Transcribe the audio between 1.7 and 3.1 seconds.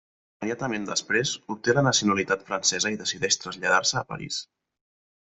la nacionalitat francesa i